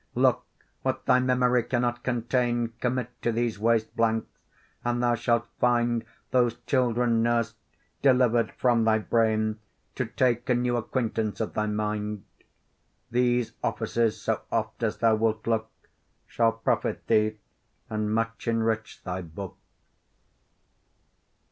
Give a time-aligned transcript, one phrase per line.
[0.15, 0.43] Look!
[0.81, 4.29] what thy memory cannot contain, Commit to these waste blanks,
[4.83, 7.55] and thou shalt find Those children nursed,
[8.01, 9.59] deliver'd from thy brain,
[9.93, 12.23] To take a new acquaintance of thy mind.
[13.11, 15.69] These offices, so oft as thou wilt look,
[16.25, 17.37] Shall profit thee
[17.87, 19.55] and much enrich thy book.